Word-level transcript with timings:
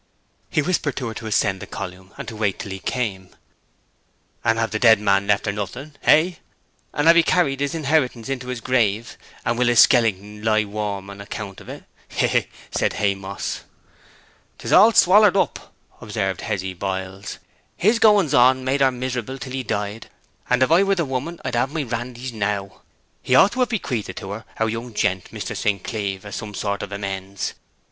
He 0.49 0.63
whispered 0.63 0.95
to 0.95 1.09
her 1.09 1.13
to 1.13 1.27
ascend 1.27 1.59
the 1.59 1.67
column 1.67 2.11
and 2.17 2.27
wait 2.31 2.57
till 2.57 2.71
he 2.71 2.79
came. 2.79 3.35
'And 4.43 4.57
have 4.57 4.71
the 4.71 4.79
dead 4.79 4.99
man 4.99 5.27
left 5.27 5.45
her 5.45 5.51
nothing? 5.51 5.93
Hey? 6.01 6.39
And 6.91 7.05
have 7.05 7.15
he 7.15 7.21
carried 7.21 7.59
his 7.59 7.75
inheritance 7.75 8.27
into's 8.27 8.61
grave? 8.61 9.15
And 9.45 9.59
will 9.59 9.67
his 9.67 9.81
skeleton 9.81 10.41
lie 10.43 10.63
warm 10.63 11.11
on 11.11 11.21
account 11.21 11.61
o't? 11.61 11.83
Hee 12.09 12.25
hee!' 12.25 12.47
said 12.71 12.93
Haymoss. 12.93 13.59
''Tis 14.57 14.73
all 14.73 14.91
swallered 14.91 15.37
up,' 15.37 15.71
observed 16.01 16.41
Hezzy 16.41 16.73
Biles. 16.73 17.37
'His 17.77 17.99
goings 17.99 18.33
on 18.33 18.63
made 18.63 18.81
her 18.81 18.89
miserable 18.91 19.37
till 19.37 19.53
'a 19.55 19.61
died, 19.61 20.09
and 20.49 20.63
if 20.63 20.71
I 20.71 20.81
were 20.81 20.95
the 20.95 21.05
woman 21.05 21.39
I'd 21.45 21.53
have 21.53 21.71
my 21.71 21.83
randys 21.83 22.33
now. 22.33 22.81
He 23.21 23.35
ought 23.35 23.51
to 23.51 23.59
have 23.59 23.69
bequeathed 23.69 24.17
to 24.17 24.31
her 24.31 24.45
our 24.57 24.67
young 24.67 24.95
gent, 24.95 25.25
Mr. 25.25 25.55
St. 25.55 25.83
Cleeve, 25.83 26.25
as 26.25 26.37
some 26.37 26.55
sort 26.55 26.81
of 26.81 26.91
amends. 26.91 27.53